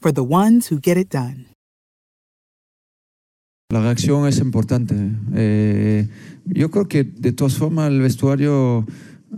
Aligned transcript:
for 0.00 0.12
the 0.12 0.22
ones 0.22 0.70
who 0.70 0.78
get 0.80 0.96
it 0.96 1.10
done. 1.10 1.46
La 3.70 3.82
reacción 3.82 4.26
es 4.26 4.38
importante. 4.38 4.94
Eh, 5.34 6.08
yo 6.46 6.70
creo 6.70 6.88
que 6.88 7.04
de 7.04 7.32
todas 7.32 7.54
formas 7.54 7.90
el 7.90 8.00
vestuario 8.00 8.86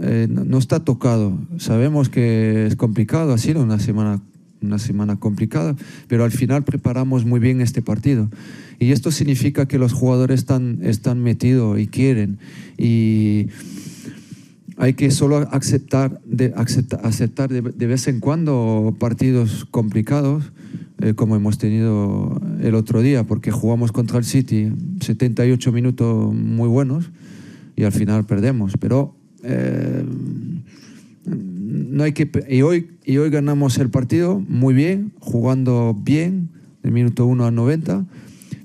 eh, 0.00 0.26
no, 0.30 0.56
está 0.56 0.80
tocado. 0.80 1.38
Sabemos 1.58 2.08
que 2.08 2.66
es 2.66 2.74
complicado, 2.76 3.34
ha 3.34 3.38
sido 3.38 3.62
una 3.62 3.78
semana, 3.78 4.22
una 4.62 4.78
semana 4.78 5.16
complicada, 5.16 5.76
pero 6.08 6.24
al 6.24 6.30
final 6.30 6.64
preparamos 6.64 7.26
muy 7.26 7.38
bien 7.38 7.60
este 7.60 7.82
partido. 7.82 8.30
Y 8.78 8.92
esto 8.92 9.10
significa 9.10 9.66
que 9.66 9.78
los 9.78 9.92
jugadores 9.92 10.40
están, 10.40 10.78
están 10.82 11.22
metidos 11.22 11.78
y 11.78 11.86
quieren. 11.86 12.38
Y 12.78 13.48
hay 14.84 14.94
que 14.94 15.10
solo 15.10 15.38
aceptar 15.50 16.20
de, 16.24 16.54
acepta- 16.54 17.00
aceptar 17.02 17.48
de, 17.50 17.62
de 17.62 17.86
vez 17.86 18.06
en 18.08 18.20
cuando 18.20 18.94
partidos 18.98 19.64
complicados, 19.70 20.52
eh, 21.00 21.14
como 21.14 21.36
hemos 21.36 21.58
tenido 21.58 22.40
el 22.60 22.74
otro 22.74 23.00
día, 23.02 23.24
porque 23.24 23.50
jugamos 23.50 23.92
contra 23.92 24.18
el 24.18 24.24
City 24.24 24.72
78 25.00 25.72
minutos 25.72 26.34
muy 26.34 26.68
buenos 26.68 27.10
y 27.76 27.84
al 27.84 27.92
final 27.92 28.24
perdemos. 28.26 28.74
Pero 28.78 29.14
eh, 29.42 30.04
no 31.26 32.04
hay 32.04 32.12
que 32.12 32.30
y 32.48 32.62
hoy 32.62 32.90
y 33.04 33.16
hoy 33.16 33.30
ganamos 33.30 33.78
el 33.78 33.90
partido 33.90 34.40
muy 34.48 34.74
bien, 34.74 35.12
jugando 35.18 35.96
bien 35.98 36.48
del 36.82 36.92
minuto 36.92 37.26
1 37.26 37.46
al 37.46 37.54
90, 37.54 38.04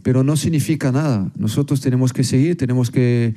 pero 0.03 0.24
no 0.24 0.35
significa 0.35 0.91
nada. 0.91 1.31
Nosotros 1.38 1.81
tenemos 1.81 2.12
que 2.13 2.24
seguir, 2.24 2.58
tenemos 2.58 2.91
que 2.91 3.34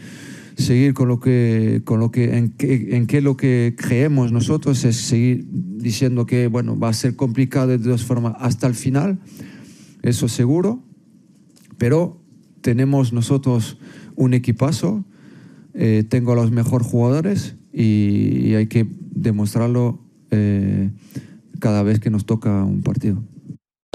seguir 0.56 0.94
con 0.94 1.08
lo 1.08 1.20
que 1.20 1.82
con 1.84 2.00
lo 2.00 2.10
que 2.10 2.36
en 2.36 2.54
en 2.58 3.24
lo 3.24 3.36
que 3.36 3.74
creemos 3.76 4.32
nosotros 4.32 4.84
es 4.84 4.96
seguir 4.96 5.46
diciendo 5.50 6.26
que 6.26 6.46
bueno, 6.46 6.78
va 6.78 6.88
a 6.88 6.92
ser 6.92 7.16
complicado 7.16 7.68
de 7.68 7.78
todas 7.78 8.04
formas 8.04 8.34
hasta 8.38 8.66
el 8.66 8.74
final. 8.74 9.18
Eso 10.02 10.28
seguro, 10.28 10.82
pero 11.78 12.20
tenemos 12.60 13.12
nosotros 13.12 13.78
un 14.16 14.34
equipazo, 14.34 15.04
eh, 15.74 16.04
tengo 16.08 16.32
a 16.32 16.36
los 16.36 16.50
mejores 16.50 16.86
jugadores 16.86 17.56
y, 17.72 18.48
y 18.48 18.54
hay 18.54 18.66
que 18.66 18.86
demostrarlo 19.14 20.00
eh, 20.30 20.90
cada 21.60 21.82
vez 21.82 22.00
que 22.00 22.10
nos 22.10 22.26
toca 22.26 22.64
un 22.64 22.82
partido. 22.82 23.22